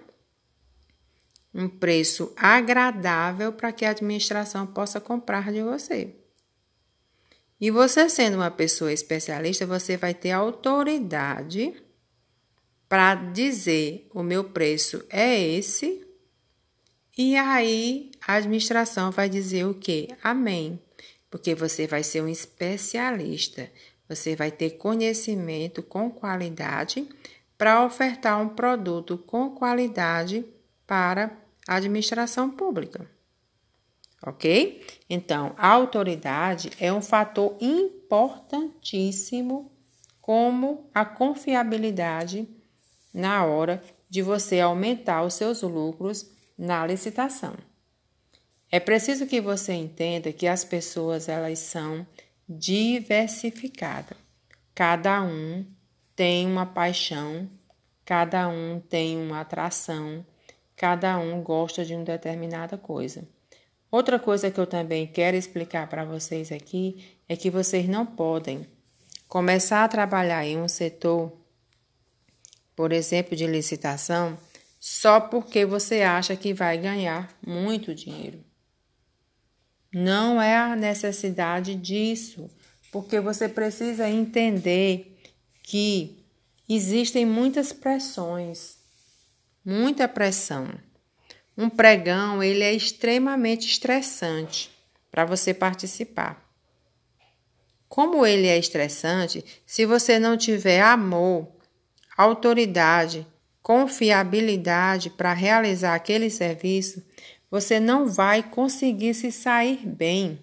um 1.55 1.69
preço 1.69 2.33
agradável 2.37 3.52
para 3.52 3.71
que 3.71 3.85
a 3.85 3.90
administração 3.90 4.67
possa 4.67 5.00
comprar 5.00 5.52
de 5.52 5.62
você. 5.62 6.17
E 7.61 7.71
você 7.71 8.09
sendo 8.09 8.37
uma 8.37 8.50
pessoa 8.50 8.93
especialista, 8.93 9.67
você 9.67 9.97
vai 9.97 10.14
ter 10.14 10.31
autoridade 10.31 11.75
para 12.90 13.14
dizer 13.14 14.06
o 14.12 14.23
meu 14.23 14.44
preço 14.44 15.02
é 15.09 15.40
esse. 15.40 16.06
E 17.16 17.37
aí 17.37 18.11
a 18.26 18.35
administração 18.35 19.11
vai 19.11 19.30
dizer 19.30 19.64
o 19.64 19.73
quê? 19.73 20.09
Amém 20.23 20.78
porque 21.30 21.54
você 21.54 21.87
vai 21.87 22.02
ser 22.02 22.23
um 22.23 22.28
especialista, 22.28 23.70
você 24.09 24.35
vai 24.35 24.50
ter 24.50 24.70
conhecimento 24.70 25.82
com 25.82 26.11
qualidade 26.11 27.09
para 27.56 27.85
ofertar 27.85 28.40
um 28.40 28.49
produto 28.49 29.16
com 29.16 29.50
qualidade 29.50 30.44
para 30.87 31.30
a 31.68 31.76
administração 31.76 32.50
pública. 32.50 33.09
Ok? 34.26 34.85
Então, 35.09 35.54
a 35.56 35.68
autoridade 35.68 36.73
é 36.80 36.92
um 36.92 37.00
fator 37.00 37.56
importantíssimo 37.61 39.70
como 40.20 40.90
a 40.92 41.04
confiabilidade 41.04 42.49
na 43.12 43.45
hora 43.45 43.83
de 44.09 44.23
você 44.23 44.61
aumentar 44.61 45.23
os 45.23 45.35
seus 45.35 45.62
lucros 45.62 46.31
na 46.59 46.87
licitação. 46.87 47.55
É 48.71 48.79
preciso 48.79 49.26
que 49.26 49.40
você 49.40 49.73
entenda 49.73 50.33
que 50.33 50.47
as 50.47 50.64
pessoas 50.64 51.29
elas 51.29 51.59
são 51.59 52.07
diversificadas. 52.49 54.17
Cada 54.75 55.23
um 55.23 55.64
tem 56.14 56.47
uma 56.47 56.67
paixão, 56.67 57.49
cada 58.05 58.49
um 58.49 58.81
tem 58.81 59.17
uma 59.17 59.40
atração, 59.40 60.25
cada 60.76 61.19
um 61.19 61.43
gosta 61.43 61.85
de 61.85 61.95
uma 61.95 62.05
determinada 62.05 62.76
coisa. 62.76 63.26
Outra 63.90 64.19
coisa 64.19 64.50
que 64.50 64.61
eu 64.61 64.67
também 64.67 65.07
quero 65.07 65.37
explicar 65.37 65.88
para 65.88 66.05
vocês 66.05 66.52
aqui 66.52 67.19
é 67.29 67.37
que 67.37 67.50
vocês 67.50 67.88
não 67.88 68.07
podem 68.07 68.67
começar 69.26 69.85
a 69.85 69.88
trabalhar 69.88 70.45
em 70.45 70.59
um 70.59 70.69
setor, 70.69 71.33
por 72.80 72.94
exemplo, 72.94 73.37
de 73.37 73.46
licitação, 73.46 74.38
só 74.78 75.20
porque 75.20 75.66
você 75.66 76.00
acha 76.00 76.34
que 76.34 76.54
vai 76.54 76.78
ganhar 76.78 77.28
muito 77.46 77.94
dinheiro. 77.94 78.42
Não 79.92 80.40
é 80.40 80.56
a 80.56 80.75
necessidade 80.75 81.75
disso, 81.75 82.50
porque 82.90 83.20
você 83.20 83.50
precisa 83.50 84.08
entender 84.08 85.20
que 85.62 86.25
existem 86.66 87.26
muitas 87.26 87.70
pressões, 87.70 88.78
muita 89.62 90.08
pressão. 90.08 90.66
Um 91.58 91.68
pregão, 91.68 92.42
ele 92.42 92.64
é 92.64 92.72
extremamente 92.72 93.68
estressante 93.68 94.70
para 95.10 95.26
você 95.26 95.52
participar. 95.52 96.50
Como 97.90 98.25
ele 98.25 98.46
é 98.46 98.56
estressante, 98.56 99.44
se 99.66 99.84
você 99.84 100.18
não 100.18 100.34
tiver 100.34 100.80
amor, 100.80 101.60
autoridade, 102.22 103.26
confiabilidade 103.62 105.10
para 105.10 105.32
realizar 105.32 105.94
aquele 105.94 106.30
serviço, 106.30 107.04
você 107.50 107.80
não 107.80 108.08
vai 108.08 108.42
conseguir 108.42 109.14
se 109.14 109.32
sair 109.32 109.86
bem. 109.86 110.38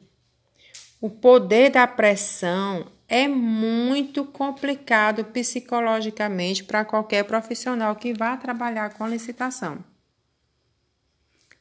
O 1.00 1.10
poder 1.10 1.70
da 1.70 1.86
pressão 1.86 2.88
é 3.08 3.28
muito 3.28 4.26
complicado 4.26 5.24
psicologicamente 5.26 6.64
para 6.64 6.84
qualquer 6.84 7.24
profissional 7.24 7.96
que 7.96 8.14
vá 8.14 8.36
trabalhar 8.36 8.94
com 8.94 9.08
licitação. 9.08 9.84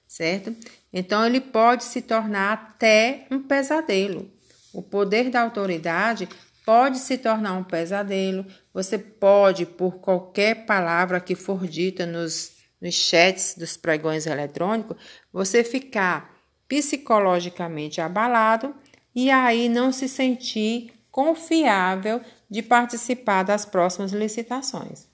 Certo? 0.08 0.54
Então, 0.92 1.26
ele 1.26 1.40
pode 1.40 1.84
se 1.84 2.00
tornar 2.00 2.52
até 2.52 3.26
um 3.30 3.40
pesadelo. 3.40 4.30
O 4.72 4.82
poder 4.82 5.30
da 5.30 5.42
autoridade 5.42 6.28
pode 6.66 6.98
se 6.98 7.16
tornar 7.16 7.54
um 7.54 7.64
pesadelo. 7.64 8.44
Você 8.74 8.98
pode, 8.98 9.64
por 9.64 10.00
qualquer 10.00 10.66
palavra 10.66 11.20
que 11.20 11.34
for 11.34 11.66
dita 11.66 12.04
nos 12.04 12.56
nos 12.80 12.94
chats 12.94 13.54
dos 13.56 13.76
pregões 13.76 14.26
eletrônicos, 14.26 14.96
você 15.32 15.64
ficar 15.64 16.36
psicologicamente 16.68 18.00
abalado 18.00 18.74
e 19.14 19.30
aí 19.30 19.68
não 19.68 19.92
se 19.92 20.08
sentir 20.08 20.92
confiável 21.10 22.20
de 22.50 22.62
participar 22.62 23.42
das 23.44 23.64
próximas 23.64 24.12
licitações. 24.12 25.08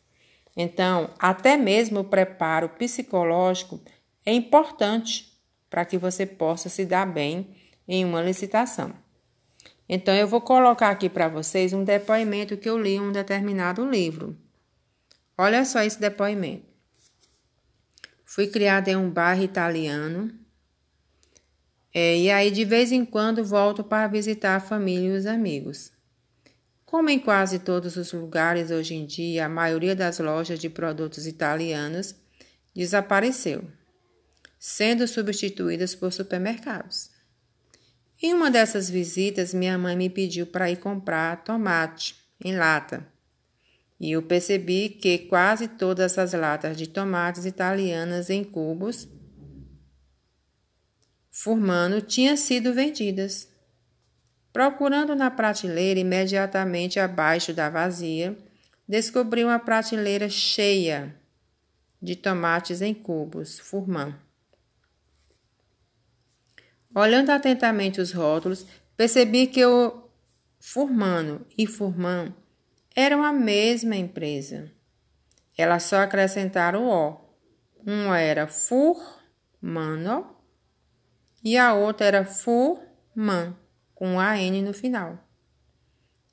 Então, 0.56 1.10
até 1.18 1.56
mesmo 1.56 2.00
o 2.00 2.04
preparo 2.04 2.68
psicológico 2.70 3.80
é 4.26 4.32
importante 4.32 5.32
para 5.70 5.84
que 5.84 5.96
você 5.96 6.26
possa 6.26 6.68
se 6.68 6.84
dar 6.84 7.06
bem 7.06 7.56
em 7.86 8.04
uma 8.04 8.20
licitação. 8.20 9.01
Então, 9.94 10.14
eu 10.14 10.26
vou 10.26 10.40
colocar 10.40 10.88
aqui 10.88 11.06
para 11.06 11.28
vocês 11.28 11.74
um 11.74 11.84
depoimento 11.84 12.56
que 12.56 12.66
eu 12.66 12.78
li 12.78 12.92
em 12.92 13.00
um 13.00 13.12
determinado 13.12 13.84
livro. 13.84 14.34
Olha 15.36 15.66
só 15.66 15.82
esse 15.82 16.00
depoimento. 16.00 16.64
Fui 18.24 18.46
criada 18.46 18.90
em 18.90 18.96
um 18.96 19.10
bairro 19.10 19.42
italiano. 19.42 20.32
É, 21.92 22.16
e 22.16 22.30
aí, 22.30 22.50
de 22.50 22.64
vez 22.64 22.90
em 22.90 23.04
quando, 23.04 23.44
volto 23.44 23.84
para 23.84 24.08
visitar 24.08 24.56
a 24.56 24.60
família 24.60 25.10
e 25.10 25.18
os 25.18 25.26
amigos. 25.26 25.92
Como 26.86 27.10
em 27.10 27.18
quase 27.18 27.58
todos 27.58 27.94
os 27.96 28.14
lugares 28.14 28.70
hoje 28.70 28.94
em 28.94 29.04
dia, 29.04 29.44
a 29.44 29.48
maioria 29.50 29.94
das 29.94 30.18
lojas 30.18 30.58
de 30.58 30.70
produtos 30.70 31.26
italianos 31.26 32.14
desapareceu, 32.74 33.70
sendo 34.58 35.06
substituídas 35.06 35.94
por 35.94 36.10
supermercados. 36.10 37.11
Em 38.22 38.32
uma 38.32 38.50
dessas 38.50 38.88
visitas, 38.88 39.52
minha 39.52 39.76
mãe 39.76 39.96
me 39.96 40.08
pediu 40.08 40.46
para 40.46 40.70
ir 40.70 40.76
comprar 40.76 41.42
tomate 41.42 42.14
em 42.44 42.56
lata 42.56 43.06
e 44.02 44.10
eu 44.10 44.22
percebi 44.22 44.88
que 44.88 45.16
quase 45.16 45.68
todas 45.68 46.18
as 46.18 46.32
latas 46.32 46.76
de 46.76 46.88
tomates 46.88 47.44
italianas 47.44 48.30
em 48.30 48.42
cubos 48.42 49.08
formando 51.30 52.02
tinham 52.02 52.36
sido 52.36 52.74
vendidas. 52.74 53.48
Procurando 54.52 55.14
na 55.16 55.30
prateleira 55.30 55.98
imediatamente 55.98 57.00
abaixo 57.00 57.54
da 57.54 57.70
vazia, 57.70 58.36
descobri 58.86 59.42
uma 59.42 59.58
prateleira 59.58 60.28
cheia 60.28 61.16
de 62.02 62.14
tomates 62.14 62.82
em 62.82 62.92
cubos, 62.92 63.58
furman. 63.58 64.14
Olhando 66.94 67.30
atentamente 67.30 68.00
os 68.00 68.12
rótulos, 68.12 68.66
percebi 68.96 69.46
que 69.46 69.64
o 69.64 70.08
furmano 70.60 71.46
e 71.56 71.66
furman 71.66 72.34
eram 72.94 73.22
a 73.22 73.32
mesma 73.32 73.96
empresa. 73.96 74.70
Elas 75.56 75.84
só 75.84 75.96
acrescentaram 75.96 76.84
o 76.84 76.90
O. 76.90 77.22
Uma 77.84 78.20
era 78.20 78.46
Furmano 78.46 80.36
e 81.42 81.58
a 81.58 81.74
outra 81.74 82.06
era 82.06 82.24
Furman, 82.24 83.56
com 83.94 84.20
AN 84.20 84.62
no 84.62 84.72
final. 84.72 85.18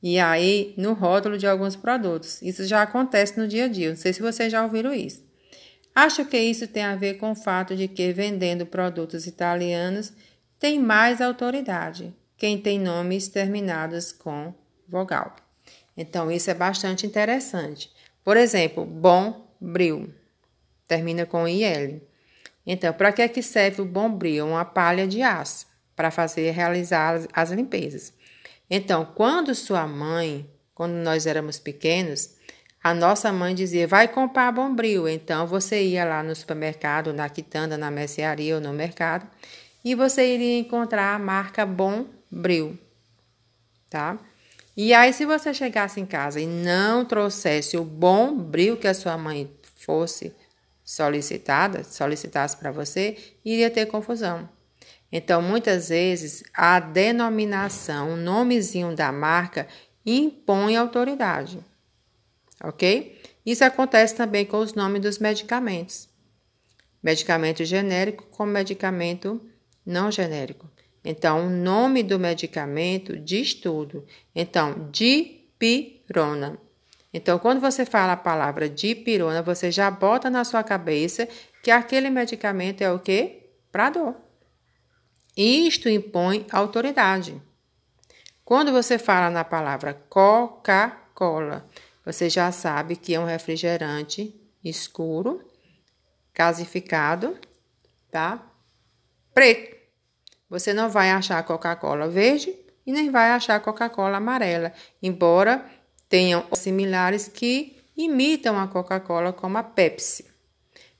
E 0.01 0.19
aí, 0.19 0.73
no 0.77 0.93
rótulo 0.93 1.37
de 1.37 1.47
alguns 1.47 1.75
produtos. 1.75 2.41
Isso 2.41 2.65
já 2.65 2.83
acontece 2.83 3.37
no 3.37 3.47
dia 3.47 3.65
a 3.65 3.67
dia. 3.67 3.89
Não 3.89 3.97
sei 3.97 4.13
se 4.13 4.21
vocês 4.21 4.51
já 4.51 4.63
ouviram 4.63 4.93
isso. 4.93 5.27
Acho 5.93 6.23
que 6.25 6.37
isso 6.37 6.67
tem 6.67 6.83
a 6.83 6.95
ver 6.95 7.15
com 7.15 7.31
o 7.31 7.35
fato 7.35 7.75
de 7.75 7.87
que, 7.87 8.13
vendendo 8.13 8.65
produtos 8.65 9.25
italianos, 9.25 10.13
tem 10.59 10.79
mais 10.79 11.21
autoridade 11.21 12.13
quem 12.37 12.57
tem 12.57 12.79
nomes 12.79 13.27
terminados 13.27 14.11
com 14.11 14.53
vogal. 14.87 15.35
Então, 15.95 16.31
isso 16.31 16.49
é 16.49 16.53
bastante 16.53 17.05
interessante. 17.05 17.91
Por 18.23 18.37
exemplo, 18.37 18.85
bom 18.85 19.47
bril 19.59 20.13
termina 20.87 21.25
com 21.25 21.47
IL. 21.47 22.01
Então, 22.65 22.93
para 22.93 23.11
que, 23.11 23.21
é 23.21 23.27
que 23.27 23.41
serve 23.41 23.81
o 23.81 23.85
bom 23.85 24.09
bril? 24.09 24.47
Uma 24.47 24.63
palha 24.63 25.07
de 25.07 25.21
aço 25.21 25.67
para 25.95 26.11
fazer 26.11 26.51
realizar 26.51 27.15
as, 27.15 27.27
as 27.33 27.51
limpezas. 27.51 28.13
Então, 28.69 29.03
quando 29.03 29.53
sua 29.53 29.85
mãe, 29.85 30.49
quando 30.73 30.93
nós 30.93 31.25
éramos 31.25 31.59
pequenos, 31.59 32.37
a 32.81 32.93
nossa 32.93 33.31
mãe 33.31 33.53
dizia: 33.53 33.87
vai 33.87 34.07
comprar 34.07 34.51
bombril. 34.51 35.07
Então 35.07 35.45
você 35.45 35.83
ia 35.83 36.05
lá 36.05 36.23
no 36.23 36.35
supermercado, 36.35 37.13
na 37.13 37.27
quitanda, 37.29 37.77
na 37.77 37.91
mercearia 37.91 38.55
ou 38.55 38.61
no 38.61 38.71
mercado, 38.71 39.27
e 39.83 39.95
você 39.95 40.33
iria 40.33 40.59
encontrar 40.59 41.15
a 41.15 41.19
marca 41.19 41.65
Bombril, 41.65 42.77
tá? 43.89 44.17
E 44.75 44.93
aí, 44.93 45.11
se 45.11 45.25
você 45.25 45.53
chegasse 45.53 45.99
em 45.99 46.05
casa 46.05 46.39
e 46.39 46.47
não 46.47 47.03
trouxesse 47.03 47.75
o 47.77 47.83
bom 47.83 48.35
brilho 48.35 48.77
que 48.77 48.87
a 48.87 48.93
sua 48.93 49.17
mãe 49.17 49.51
fosse 49.75 50.33
solicitada, 50.85 51.83
solicitasse 51.83 52.55
para 52.55 52.71
você, 52.71 53.17
iria 53.43 53.69
ter 53.69 53.87
confusão. 53.87 54.47
Então, 55.11 55.41
muitas 55.41 55.89
vezes, 55.89 56.43
a 56.53 56.79
denominação, 56.79 58.13
o 58.13 58.15
nomezinho 58.15 58.95
da 58.95 59.11
marca 59.11 59.67
impõe 60.05 60.75
autoridade. 60.75 61.59
Ok? 62.63 63.21
Isso 63.45 63.63
acontece 63.63 64.15
também 64.15 64.45
com 64.45 64.57
os 64.59 64.73
nomes 64.73 65.01
dos 65.01 65.17
medicamentos. 65.17 66.07
Medicamento 67.01 67.63
genérico 67.65 68.25
com 68.27 68.45
medicamento 68.45 69.41
não 69.89 70.11
genérico. 70.11 70.69
Então, 71.03 71.47
o 71.47 71.49
nome 71.49 72.03
do 72.03 72.19
medicamento 72.19 73.17
diz 73.17 73.53
tudo. 73.53 74.05
Então, 74.35 74.89
dipirona. 74.91 76.57
Então, 77.13 77.39
quando 77.39 77.59
você 77.59 77.85
fala 77.85 78.13
a 78.13 78.17
palavra 78.17 78.69
dipirona, 78.69 79.41
você 79.41 79.71
já 79.71 79.89
bota 79.89 80.29
na 80.29 80.43
sua 80.43 80.63
cabeça 80.63 81.27
que 81.63 81.71
aquele 81.71 82.09
medicamento 82.09 82.81
é 82.81 82.91
o 82.91 82.99
quê? 82.99 83.49
Para 83.71 83.89
dor. 83.89 84.15
Isto 85.35 85.89
impõe 85.89 86.45
autoridade. 86.51 87.41
Quando 88.45 88.71
você 88.71 88.99
fala 88.99 89.29
na 89.29 89.43
palavra 89.43 89.93
Coca-Cola, 90.09 91.67
Você 92.05 92.29
já 92.29 92.51
sabe 92.51 92.95
que 92.95 93.13
é 93.13 93.19
um 93.19 93.25
refrigerante 93.25 94.33
escuro, 94.63 95.45
gasificado, 96.33 97.37
tá? 98.09 98.43
Preto. 99.33 99.78
Você 100.49 100.73
não 100.73 100.89
vai 100.89 101.11
achar 101.11 101.43
Coca-Cola 101.43 102.07
verde 102.07 102.55
e 102.85 102.91
nem 102.91 103.11
vai 103.11 103.31
achar 103.31 103.59
Coca-Cola 103.59 104.17
amarela, 104.17 104.73
embora 105.01 105.63
tenham 106.07 106.43
similares 106.53 107.27
que 107.27 107.77
imitam 107.95 108.59
a 108.59 108.67
Coca-Cola 108.67 109.31
como 109.31 109.57
a 109.57 109.63
Pepsi. 109.63 110.25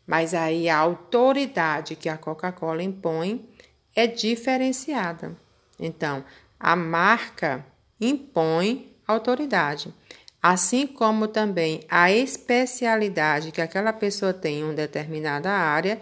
Mas 0.05 0.33
aí 0.33 0.69
a 0.69 0.77
autoridade 0.77 1.95
que 1.95 2.09
a 2.09 2.17
Coca-Cola 2.17 2.83
impõe 2.83 3.49
é 3.95 4.05
diferenciada. 4.05 5.35
Então, 5.79 6.23
a 6.59 6.75
marca 6.75 7.65
impõe 7.99 8.93
autoridade, 9.07 9.93
assim 10.41 10.85
como 10.85 11.27
também 11.27 11.83
a 11.89 12.11
especialidade 12.11 13.51
que 13.51 13.61
aquela 13.61 13.93
pessoa 13.93 14.33
tem 14.33 14.59
em 14.59 14.63
uma 14.63 14.73
determinada 14.73 15.49
área 15.49 15.99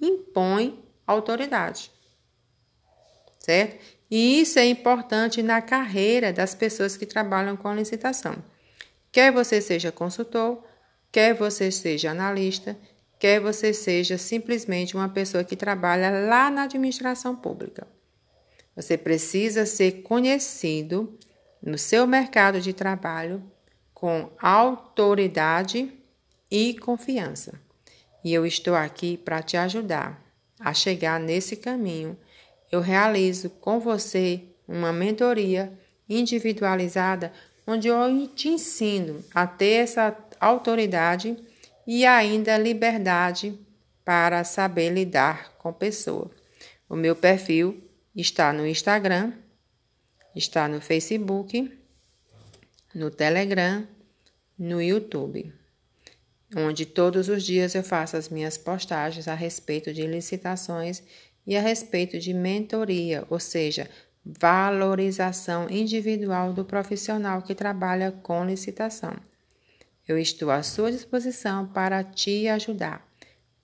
impõe 0.00 0.82
autoridade. 1.06 1.90
Certo? 3.48 3.82
E 4.10 4.42
isso 4.42 4.58
é 4.58 4.66
importante 4.66 5.42
na 5.42 5.62
carreira 5.62 6.34
das 6.34 6.54
pessoas 6.54 6.98
que 6.98 7.06
trabalham 7.06 7.56
com 7.56 7.74
licitação. 7.74 8.44
Quer 9.10 9.32
você 9.32 9.62
seja 9.62 9.90
consultor, 9.90 10.62
quer 11.10 11.32
você 11.32 11.70
seja 11.70 12.10
analista, 12.10 12.76
quer 13.18 13.40
você 13.40 13.72
seja 13.72 14.18
simplesmente 14.18 14.94
uma 14.94 15.08
pessoa 15.08 15.42
que 15.42 15.56
trabalha 15.56 16.10
lá 16.10 16.50
na 16.50 16.64
administração 16.64 17.34
pública. 17.34 17.86
Você 18.76 18.98
precisa 18.98 19.64
ser 19.64 20.02
conhecido 20.02 21.18
no 21.62 21.78
seu 21.78 22.06
mercado 22.06 22.60
de 22.60 22.74
trabalho 22.74 23.42
com 23.94 24.30
autoridade 24.38 25.90
e 26.50 26.74
confiança. 26.74 27.58
E 28.22 28.34
eu 28.34 28.44
estou 28.44 28.74
aqui 28.74 29.16
para 29.16 29.42
te 29.42 29.56
ajudar 29.56 30.22
a 30.60 30.74
chegar 30.74 31.18
nesse 31.18 31.56
caminho. 31.56 32.14
Eu 32.70 32.80
realizo 32.80 33.50
com 33.50 33.80
você 33.80 34.42
uma 34.66 34.92
mentoria 34.92 35.72
individualizada 36.08 37.32
onde 37.66 37.88
eu 37.88 38.26
te 38.34 38.48
ensino 38.48 39.24
a 39.34 39.46
ter 39.46 39.82
essa 39.82 40.16
autoridade 40.40 41.36
e 41.86 42.04
ainda 42.04 42.56
liberdade 42.56 43.58
para 44.04 44.44
saber 44.44 44.90
lidar 44.90 45.52
com 45.58 45.72
pessoa. 45.72 46.30
O 46.88 46.96
meu 46.96 47.14
perfil 47.14 47.88
Está 48.20 48.52
no 48.52 48.66
Instagram, 48.66 49.32
está 50.34 50.66
no 50.66 50.80
Facebook, 50.80 51.72
no 52.92 53.12
Telegram, 53.12 53.86
no 54.58 54.82
YouTube, 54.82 55.54
onde 56.56 56.84
todos 56.84 57.28
os 57.28 57.44
dias 57.44 57.76
eu 57.76 57.84
faço 57.84 58.16
as 58.16 58.28
minhas 58.28 58.58
postagens 58.58 59.28
a 59.28 59.34
respeito 59.34 59.94
de 59.94 60.04
licitações 60.04 61.00
e 61.48 61.56
a 61.56 61.60
respeito 61.60 62.20
de 62.20 62.32
mentoria, 62.32 63.24
ou 63.28 63.40
seja, 63.40 63.90
valorização 64.24 65.68
individual 65.68 66.52
do 66.52 66.64
profissional 66.64 67.42
que 67.42 67.54
trabalha 67.54 68.12
com 68.12 68.44
licitação. 68.44 69.16
Eu 70.06 70.16
estou 70.16 70.50
à 70.50 70.62
sua 70.62 70.92
disposição 70.92 71.66
para 71.66 72.04
te 72.04 72.46
ajudar. 72.46 73.04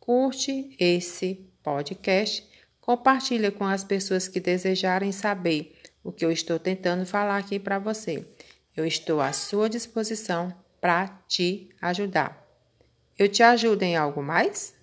Curte 0.00 0.74
esse 0.80 1.46
podcast 1.62 2.52
Compartilha 2.84 3.50
com 3.50 3.64
as 3.64 3.82
pessoas 3.82 4.28
que 4.28 4.38
desejarem 4.38 5.10
saber 5.10 5.74
o 6.02 6.12
que 6.12 6.22
eu 6.22 6.30
estou 6.30 6.58
tentando 6.58 7.06
falar 7.06 7.38
aqui 7.38 7.58
para 7.58 7.78
você. 7.78 8.26
Eu 8.76 8.84
estou 8.84 9.22
à 9.22 9.32
sua 9.32 9.70
disposição 9.70 10.54
para 10.82 11.08
te 11.26 11.70
ajudar. 11.80 12.46
Eu 13.18 13.26
te 13.26 13.42
ajudo 13.42 13.82
em 13.84 13.96
algo 13.96 14.22
mais? 14.22 14.74